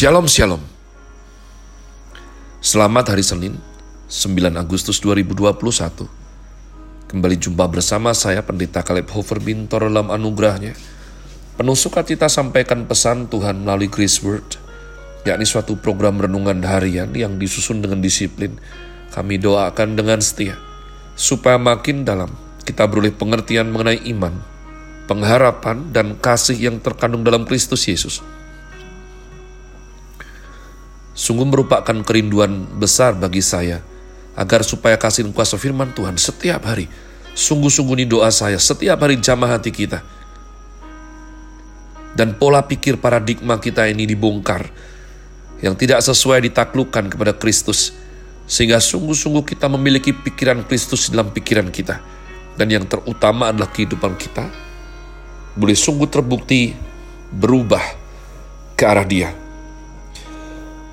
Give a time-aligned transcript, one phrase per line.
[0.00, 0.64] Shalom Shalom.
[2.64, 3.60] Selamat hari Senin
[4.08, 5.60] 9 Agustus 2021
[7.04, 10.72] Kembali jumpa bersama saya Pendeta Kaleb Hofer Bintor dalam anugerahnya.
[11.60, 14.56] Penuh sukacita sampaikan pesan Tuhan melalui Grace Word
[15.28, 18.56] yakni suatu program renungan harian yang disusun dengan disiplin.
[19.12, 20.56] Kami doakan dengan setia
[21.12, 22.32] supaya makin dalam
[22.64, 24.32] kita beroleh pengertian mengenai iman
[25.04, 28.24] pengharapan dan kasih yang terkandung dalam Kristus Yesus
[31.20, 33.84] Sungguh merupakan kerinduan besar bagi saya,
[34.32, 36.88] agar supaya kasih dan kuasa firman Tuhan setiap hari,
[37.36, 40.00] sungguh-sungguh ini doa saya, setiap hari jamah hati kita.
[42.16, 44.64] Dan pola pikir paradigma kita ini dibongkar,
[45.60, 47.92] yang tidak sesuai ditaklukkan kepada Kristus,
[48.48, 52.00] sehingga sungguh-sungguh kita memiliki pikiran Kristus dalam pikiran kita.
[52.56, 54.48] Dan yang terutama adalah kehidupan kita,
[55.52, 56.72] boleh sungguh terbukti
[57.28, 57.84] berubah
[58.72, 59.49] ke arah dia.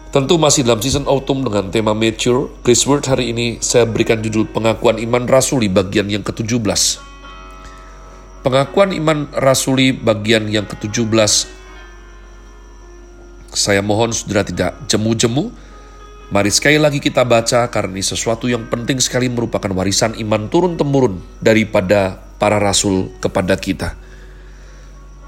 [0.07, 4.47] Tentu masih dalam season autumn dengan tema mature, Chris Word hari ini saya berikan judul
[4.47, 7.03] pengakuan iman rasuli bagian yang ke-17.
[8.41, 11.57] Pengakuan iman rasuli bagian yang ke-17
[13.57, 15.49] saya mohon saudara tidak jemu-jemu.
[16.29, 21.23] Mari sekali lagi kita baca karena ini sesuatu yang penting sekali merupakan warisan iman turun-temurun
[21.41, 23.97] daripada para rasul kepada kita.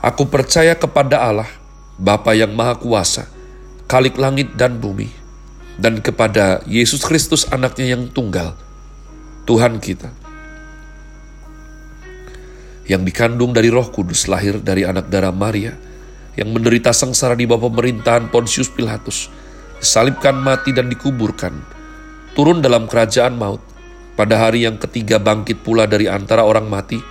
[0.05, 1.49] Aku percaya kepada Allah,
[1.97, 3.31] Bapa yang Maha Kuasa,
[3.89, 5.09] Kalik langit dan bumi,
[5.81, 8.53] dan kepada Yesus Kristus anaknya yang tunggal,
[9.49, 10.13] Tuhan kita,
[12.85, 15.73] yang dikandung dari roh kudus lahir dari anak darah Maria,
[16.37, 19.25] yang menderita sengsara di bawah pemerintahan Pontius Pilatus,
[19.81, 21.57] disalibkan mati dan dikuburkan,
[22.37, 23.65] turun dalam kerajaan maut,
[24.13, 27.01] pada hari yang ketiga bangkit pula dari antara orang mati,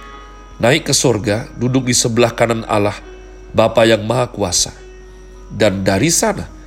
[0.63, 2.95] naik ke sorga, duduk di sebelah kanan Allah,
[3.51, 4.71] Bapa yang Maha Kuasa.
[5.51, 6.58] Dan dari sana,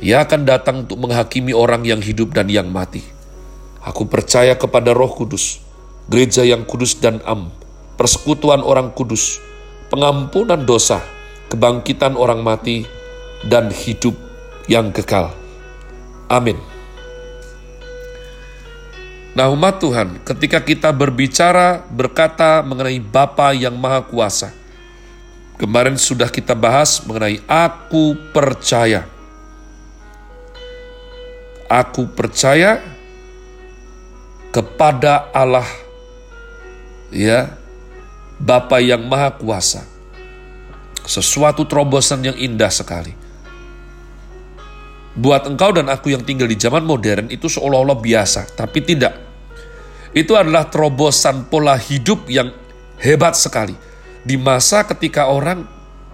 [0.00, 3.04] ia akan datang untuk menghakimi orang yang hidup dan yang mati.
[3.84, 5.60] Aku percaya kepada Roh Kudus,
[6.08, 7.52] gereja yang kudus dan am,
[8.00, 9.40] persekutuan orang kudus,
[9.92, 11.04] pengampunan dosa,
[11.52, 12.88] kebangkitan orang mati,
[13.44, 14.16] dan hidup
[14.68, 15.32] yang kekal.
[16.32, 16.56] Amin.
[19.36, 24.52] Nah umat Tuhan, ketika kita berbicara, berkata mengenai Bapa yang Maha Kuasa,
[25.60, 29.19] kemarin sudah kita bahas mengenai aku percaya
[31.70, 32.82] Aku percaya
[34.50, 35.70] kepada Allah
[37.14, 37.54] ya
[38.42, 39.86] Bapa yang Maha Kuasa.
[41.06, 43.14] Sesuatu terobosan yang indah sekali.
[45.14, 49.14] Buat engkau dan aku yang tinggal di zaman modern itu seolah-olah biasa, tapi tidak.
[50.10, 52.50] Itu adalah terobosan pola hidup yang
[52.98, 53.78] hebat sekali.
[54.26, 55.62] Di masa ketika orang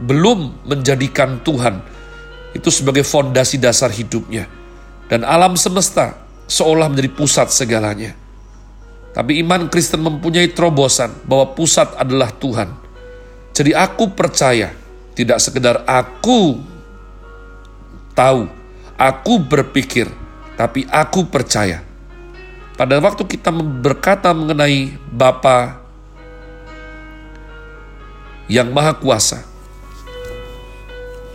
[0.05, 1.81] belum menjadikan Tuhan
[2.53, 4.66] itu sebagai fondasi dasar hidupnya
[5.07, 6.19] dan alam semesta
[6.51, 8.15] seolah menjadi pusat segalanya.
[9.15, 12.69] Tapi iman Kristen mempunyai terobosan bahwa pusat adalah Tuhan.
[13.57, 14.77] Jadi aku percaya,
[15.17, 16.61] tidak sekedar aku
[18.13, 18.45] tahu,
[19.01, 20.13] aku berpikir,
[20.61, 21.81] tapi aku percaya.
[22.77, 25.81] Pada waktu kita berkata mengenai Bapa
[28.53, 29.41] yang Maha Kuasa,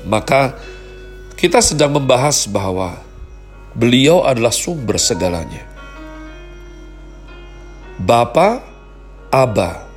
[0.05, 0.53] maka
[1.33, 3.01] kita sedang membahas bahwa
[3.71, 5.63] Beliau adalah sumber segalanya.
[7.95, 8.59] Bapa,
[9.31, 9.87] Aba.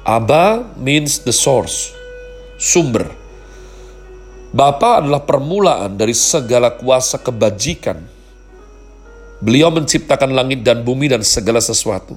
[0.00, 1.92] Aba means the source,
[2.56, 3.12] sumber.
[4.48, 8.00] Bapa adalah permulaan dari segala kuasa kebajikan.
[9.44, 12.16] Beliau menciptakan langit dan bumi dan segala sesuatu.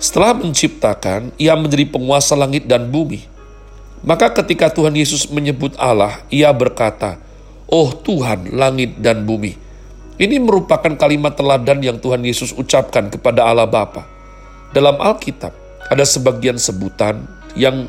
[0.00, 3.28] Setelah menciptakan, ia menjadi penguasa langit dan bumi.
[4.00, 7.20] Maka ketika Tuhan Yesus menyebut Allah, ia berkata,
[7.68, 9.67] Oh Tuhan langit dan bumi,
[10.18, 14.02] ini merupakan kalimat teladan yang Tuhan Yesus ucapkan kepada Allah Bapa.
[14.74, 15.54] Dalam Alkitab
[15.88, 17.24] ada sebagian sebutan
[17.54, 17.86] yang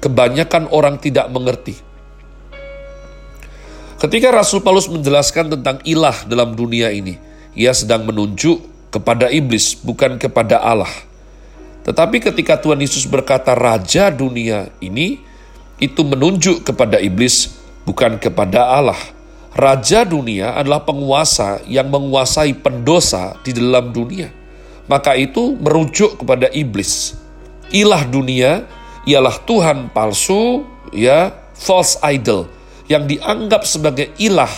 [0.00, 1.76] kebanyakan orang tidak mengerti.
[3.96, 7.16] Ketika Rasul Paulus menjelaskan tentang ilah dalam dunia ini,
[7.56, 8.60] ia sedang menunjuk
[8.92, 10.92] kepada iblis, bukan kepada Allah.
[11.84, 15.16] Tetapi ketika Tuhan Yesus berkata raja dunia ini,
[15.80, 17.56] itu menunjuk kepada iblis,
[17.88, 19.15] bukan kepada Allah.
[19.56, 24.28] Raja dunia adalah penguasa yang menguasai pendosa di dalam dunia.
[24.84, 27.16] Maka itu merujuk kepada iblis.
[27.72, 28.68] Ilah dunia
[29.08, 30.60] ialah Tuhan palsu,
[30.92, 32.52] ya, false idol
[32.84, 34.52] yang dianggap sebagai ilah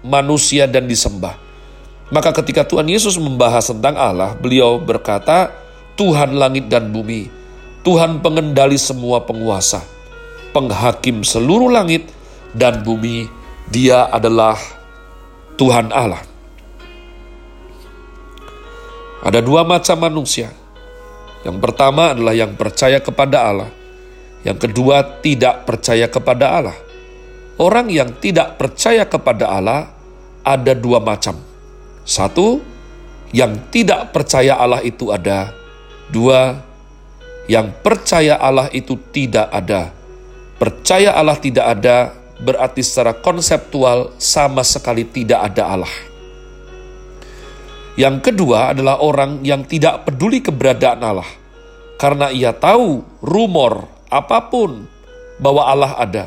[0.00, 1.36] manusia dan disembah.
[2.08, 5.52] Maka ketika Tuhan Yesus membahas tentang Allah, beliau berkata,
[6.00, 7.28] Tuhan langit dan bumi,
[7.84, 9.84] Tuhan pengendali semua penguasa,
[10.56, 12.08] penghakim seluruh langit
[12.56, 13.37] dan bumi
[13.68, 14.56] dia adalah
[15.60, 16.24] Tuhan Allah.
[19.20, 20.48] Ada dua macam manusia.
[21.44, 23.70] Yang pertama adalah yang percaya kepada Allah.
[24.46, 26.76] Yang kedua, tidak percaya kepada Allah.
[27.58, 29.90] Orang yang tidak percaya kepada Allah
[30.46, 31.36] ada dua macam.
[32.06, 32.62] Satu,
[33.34, 35.52] yang tidak percaya Allah itu ada.
[36.08, 36.56] Dua,
[37.50, 39.92] yang percaya Allah itu tidak ada.
[40.56, 45.94] Percaya Allah tidak ada berarti secara konseptual sama sekali tidak ada Allah.
[47.98, 51.26] Yang kedua adalah orang yang tidak peduli keberadaan Allah,
[51.98, 54.86] karena ia tahu rumor apa pun
[55.42, 56.24] bahwa Allah ada,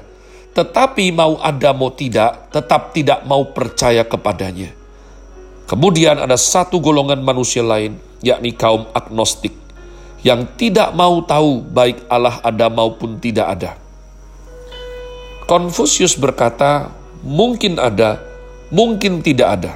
[0.51, 4.75] tetapi mau ada mau tidak, tetap tidak mau percaya kepadanya.
[5.63, 9.55] Kemudian ada satu golongan manusia lain, yakni kaum agnostik,
[10.27, 13.80] yang tidak mau tahu baik Allah ada maupun tidak ada.
[15.51, 16.95] Konfusius berkata,
[17.27, 18.23] mungkin ada,
[18.71, 19.73] mungkin tidak ada.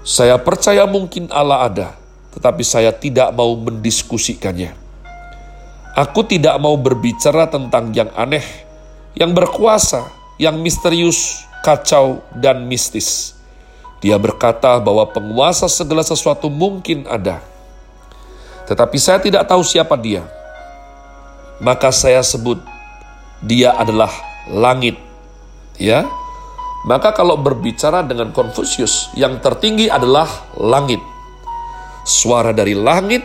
[0.00, 1.88] Saya percaya mungkin Allah ada,
[2.32, 4.72] tetapi saya tidak mau mendiskusikannya.
[5.92, 8.40] Aku tidak mau berbicara tentang yang aneh,
[9.12, 10.08] yang berkuasa,
[10.40, 13.36] yang misterius, kacau, dan mistis.
[14.00, 17.44] Dia berkata bahwa penguasa segala sesuatu mungkin ada,
[18.64, 20.24] tetapi saya tidak tahu siapa dia.
[21.60, 22.69] Maka saya sebut
[23.44, 24.10] dia adalah
[24.48, 24.96] langit.
[25.80, 26.04] Ya,
[26.84, 31.00] maka kalau berbicara dengan Konfusius, yang tertinggi adalah langit.
[32.04, 33.20] Suara dari langit,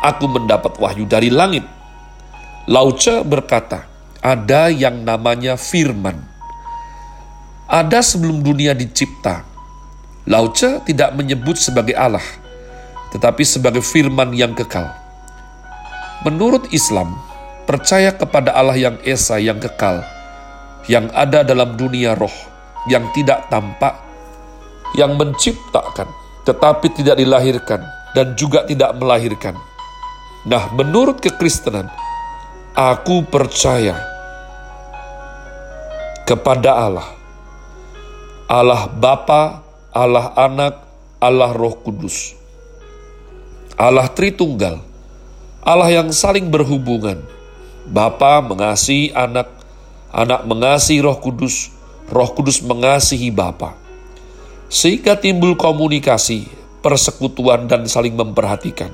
[0.00, 1.64] aku mendapat wahyu dari langit.
[2.68, 3.84] Lauce berkata,
[4.24, 6.18] ada yang namanya firman.
[7.68, 9.44] Ada sebelum dunia dicipta.
[10.26, 12.24] Lauce tidak menyebut sebagai Allah,
[13.14, 14.90] tetapi sebagai firman yang kekal.
[16.26, 17.14] Menurut Islam,
[17.66, 20.06] percaya kepada Allah yang esa, yang kekal,
[20.86, 22.32] yang ada dalam dunia roh,
[22.86, 23.98] yang tidak tampak,
[24.94, 26.06] yang menciptakan,
[26.46, 27.82] tetapi tidak dilahirkan,
[28.14, 29.58] dan juga tidak melahirkan.
[30.46, 31.90] Nah, menurut kekristenan,
[32.72, 33.98] aku percaya
[36.22, 37.08] kepada Allah.
[38.46, 40.86] Allah Bapa, Allah Anak,
[41.18, 42.38] Allah Roh Kudus.
[43.74, 44.78] Allah Tritunggal,
[45.66, 47.35] Allah yang saling berhubungan.
[47.86, 49.46] Bapa mengasihi anak,
[50.10, 51.70] anak mengasihi Roh Kudus,
[52.10, 53.78] Roh Kudus mengasihi Bapa.
[54.66, 56.50] Sehingga timbul komunikasi,
[56.82, 58.90] persekutuan dan saling memperhatikan.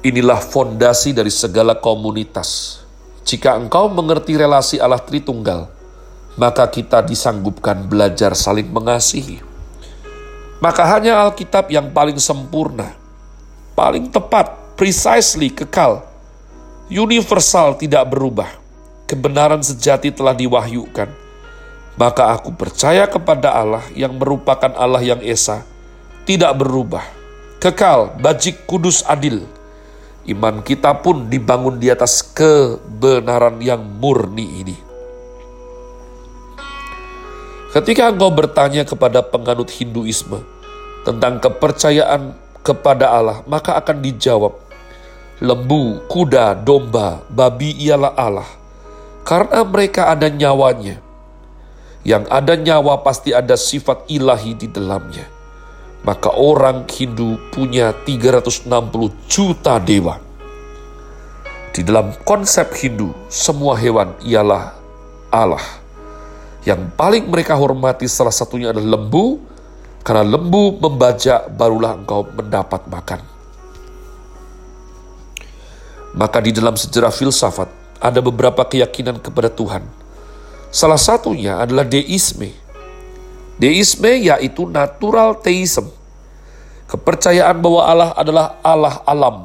[0.00, 2.80] Inilah fondasi dari segala komunitas.
[3.24, 5.68] Jika engkau mengerti relasi Allah Tritunggal,
[6.40, 9.40] maka kita disanggupkan belajar saling mengasihi.
[10.60, 12.96] Maka hanya Alkitab yang paling sempurna,
[13.76, 16.04] paling tepat, precisely kekal,
[16.92, 18.50] universal tidak berubah
[19.04, 21.08] kebenaran sejati telah diwahyukan,
[21.94, 25.62] maka aku percaya kepada Allah yang merupakan Allah yang esa,
[26.24, 27.04] tidak berubah,
[27.60, 29.44] kekal, bajik, kudus, adil.
[30.24, 34.76] Iman kita pun dibangun di atas kebenaran yang murni ini.
[37.76, 40.40] Ketika engkau bertanya kepada penganut Hinduisme
[41.04, 42.32] tentang kepercayaan
[42.64, 44.63] kepada Allah, maka akan dijawab,
[45.42, 48.48] lembu, kuda, domba, babi ialah Allah
[49.24, 51.00] karena mereka ada nyawanya.
[52.04, 55.24] Yang ada nyawa pasti ada sifat ilahi di dalamnya.
[56.04, 58.68] Maka orang Hindu punya 360
[59.24, 60.20] juta dewa.
[61.72, 64.76] Di dalam konsep Hindu, semua hewan ialah
[65.32, 65.64] Allah.
[66.68, 69.40] Yang paling mereka hormati salah satunya adalah lembu,
[70.04, 73.33] karena lembu membajak barulah engkau mendapat makan.
[76.14, 77.66] Maka di dalam sejarah filsafat,
[77.98, 79.82] ada beberapa keyakinan kepada Tuhan.
[80.70, 82.54] Salah satunya adalah deisme.
[83.58, 85.90] Deisme yaitu natural theism.
[86.90, 89.36] Kepercayaan bahwa Allah adalah Allah alam.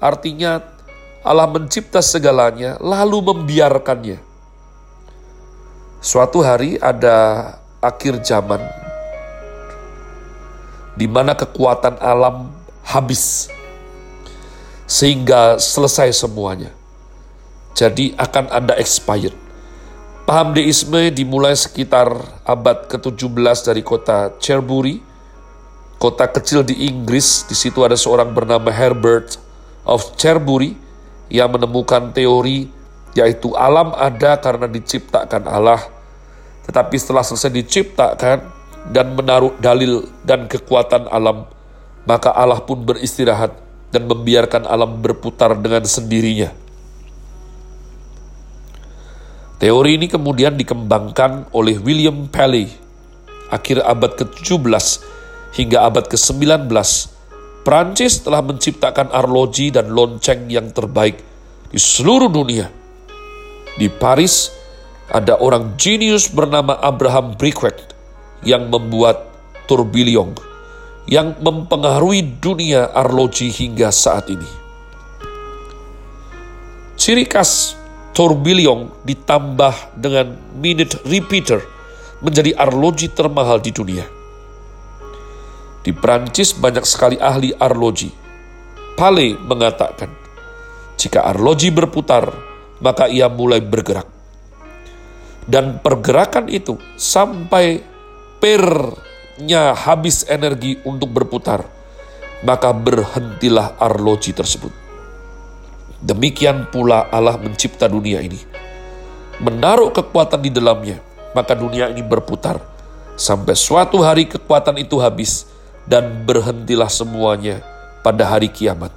[0.00, 0.64] Artinya
[1.24, 4.20] Allah mencipta segalanya lalu membiarkannya.
[5.98, 8.62] Suatu hari ada akhir zaman
[10.94, 12.50] di mana kekuatan alam
[12.86, 13.50] habis
[14.88, 16.72] sehingga selesai semuanya.
[17.76, 19.36] Jadi akan ada expired.
[20.24, 22.08] Paham deisme dimulai sekitar
[22.42, 25.00] abad ke-17 dari kota Cherbury,
[26.00, 27.44] kota kecil di Inggris.
[27.44, 29.36] Di situ ada seorang bernama Herbert
[29.84, 30.74] of Cherbury
[31.28, 32.68] yang menemukan teori
[33.16, 35.80] yaitu alam ada karena diciptakan Allah.
[36.68, 38.38] Tetapi setelah selesai diciptakan
[38.92, 41.48] dan menaruh dalil dan kekuatan alam,
[42.04, 46.52] maka Allah pun beristirahat dan membiarkan alam berputar dengan sendirinya.
[49.58, 52.70] Teori ini kemudian dikembangkan oleh William Paley
[53.50, 54.86] akhir abad ke-17
[55.58, 56.70] hingga abad ke-19,
[57.66, 61.18] Prancis telah menciptakan arloji dan lonceng yang terbaik
[61.68, 62.70] di seluruh dunia.
[63.74, 64.52] Di Paris,
[65.10, 67.76] ada orang jenius bernama Abraham Briquet
[68.46, 69.26] yang membuat
[69.66, 70.47] tourbillon
[71.08, 74.50] yang mempengaruhi dunia arloji hingga saat ini.
[77.00, 77.72] Ciri khas
[78.12, 81.64] tourbillon ditambah dengan minute repeater
[82.20, 84.04] menjadi arloji termahal di dunia.
[85.80, 88.12] Di Prancis banyak sekali ahli arloji.
[88.98, 90.10] Pale mengatakan,
[90.98, 92.28] jika arloji berputar,
[92.82, 94.10] maka ia mulai bergerak.
[95.48, 97.80] Dan pergerakan itu sampai
[99.38, 101.62] pernya habis energi untuk berputar,
[102.42, 104.74] maka berhentilah arloji tersebut.
[106.02, 108.42] Demikian pula Allah mencipta dunia ini.
[109.38, 110.98] Menaruh kekuatan di dalamnya,
[111.38, 112.58] maka dunia ini berputar.
[113.14, 115.46] Sampai suatu hari kekuatan itu habis,
[115.86, 117.62] dan berhentilah semuanya
[118.02, 118.90] pada hari kiamat.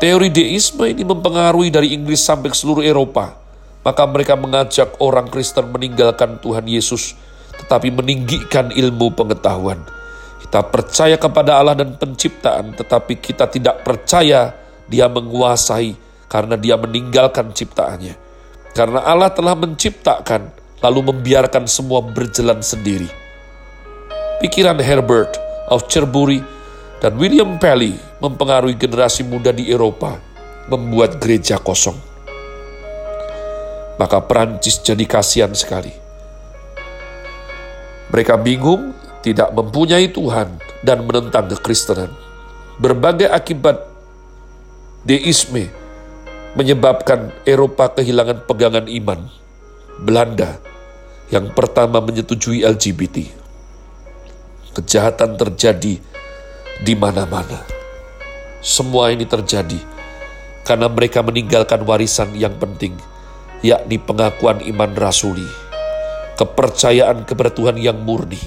[0.00, 3.44] Teori deisme ini mempengaruhi dari Inggris sampai seluruh Eropa
[3.86, 7.14] maka mereka mengajak orang Kristen meninggalkan Tuhan Yesus,
[7.64, 9.80] tetapi meninggikan ilmu pengetahuan.
[10.42, 14.54] Kita percaya kepada Allah dan penciptaan, tetapi kita tidak percaya
[14.86, 15.98] Dia menguasai
[16.30, 18.14] karena Dia meninggalkan ciptaannya.
[18.76, 20.52] Karena Allah telah menciptakan,
[20.84, 23.08] lalu membiarkan semua berjalan sendiri.
[24.38, 25.34] Pikiran Herbert
[25.72, 26.44] of Cherbury
[27.00, 30.20] dan William Pelly mempengaruhi generasi muda di Eropa,
[30.68, 32.16] membuat gereja kosong
[33.96, 36.05] maka Perancis jadi kasihan sekali.
[38.16, 42.08] Mereka bingung, tidak mempunyai Tuhan, dan menentang kekristenan.
[42.80, 43.76] Berbagai akibat
[45.04, 45.68] deisme
[46.56, 49.20] menyebabkan Eropa kehilangan pegangan iman.
[50.00, 50.56] Belanda
[51.28, 53.28] yang pertama menyetujui LGBT.
[54.72, 56.00] Kejahatan terjadi
[56.80, 57.68] di mana-mana.
[58.64, 59.76] Semua ini terjadi
[60.64, 62.96] karena mereka meninggalkan warisan yang penting,
[63.60, 65.44] yakni pengakuan iman rasuli,
[66.36, 68.38] kepercayaan kepada Tuhan yang murni.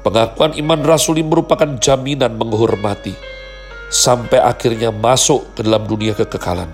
[0.00, 3.12] Pengakuan iman rasuli merupakan jaminan menghormati
[3.92, 6.72] sampai akhirnya masuk ke dalam dunia kekekalan.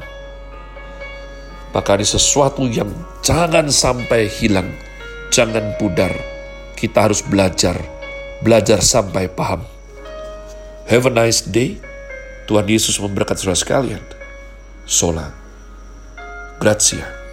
[1.75, 2.89] Maka ini sesuatu yang
[3.21, 4.71] jangan sampai hilang,
[5.35, 6.13] jangan pudar.
[6.77, 7.81] Kita harus belajar,
[8.45, 9.65] belajar sampai paham.
[10.87, 11.81] Have a nice day.
[12.47, 14.05] Tuhan Yesus memberkati saudara sekalian.
[14.87, 15.35] Sola.
[16.63, 17.26] Grazie.